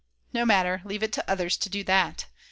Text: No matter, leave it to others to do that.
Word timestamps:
No 0.33 0.47
matter, 0.47 0.81
leave 0.83 1.03
it 1.03 1.13
to 1.13 1.29
others 1.29 1.55
to 1.57 1.69
do 1.69 1.83
that. 1.83 2.25